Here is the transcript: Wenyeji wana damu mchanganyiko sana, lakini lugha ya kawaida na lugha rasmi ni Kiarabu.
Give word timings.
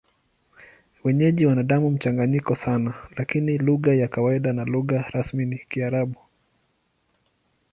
Wenyeji 1.03 1.45
wana 1.45 1.63
damu 1.63 1.89
mchanganyiko 1.91 2.55
sana, 2.55 2.93
lakini 3.17 3.57
lugha 3.57 3.93
ya 3.93 4.07
kawaida 4.07 4.53
na 4.53 4.65
lugha 4.65 5.01
rasmi 5.09 5.45
ni 5.45 5.57
Kiarabu. 5.57 6.19